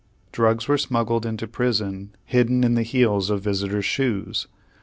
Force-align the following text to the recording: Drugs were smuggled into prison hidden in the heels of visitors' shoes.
Drugs 0.31 0.67
were 0.67 0.79
smuggled 0.79 1.27
into 1.27 1.47
prison 1.47 2.15
hidden 2.25 2.63
in 2.63 2.73
the 2.73 2.81
heels 2.81 3.29
of 3.29 3.41
visitors' 3.43 3.85
shoes. 3.85 4.47